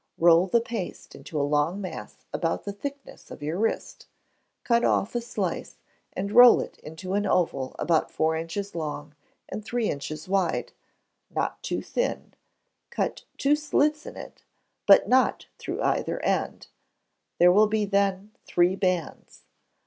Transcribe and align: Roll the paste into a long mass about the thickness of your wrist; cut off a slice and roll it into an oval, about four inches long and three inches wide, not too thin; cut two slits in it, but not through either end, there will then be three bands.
Roll 0.17 0.47
the 0.47 0.61
paste 0.61 1.13
into 1.13 1.39
a 1.39 1.45
long 1.45 1.79
mass 1.79 2.25
about 2.33 2.63
the 2.63 2.71
thickness 2.73 3.29
of 3.29 3.43
your 3.43 3.59
wrist; 3.59 4.07
cut 4.63 4.83
off 4.83 5.13
a 5.13 5.21
slice 5.21 5.77
and 6.13 6.31
roll 6.31 6.59
it 6.59 6.79
into 6.79 7.13
an 7.13 7.27
oval, 7.27 7.75
about 7.77 8.09
four 8.09 8.35
inches 8.35 8.73
long 8.73 9.13
and 9.47 9.63
three 9.63 9.91
inches 9.91 10.27
wide, 10.27 10.71
not 11.29 11.61
too 11.61 11.83
thin; 11.83 12.33
cut 12.89 13.25
two 13.37 13.55
slits 13.55 14.07
in 14.07 14.17
it, 14.17 14.43
but 14.87 15.07
not 15.07 15.45
through 15.59 15.83
either 15.83 16.19
end, 16.23 16.69
there 17.37 17.51
will 17.51 17.67
then 17.67 18.25
be 18.33 18.39
three 18.47 18.75
bands. 18.75 19.43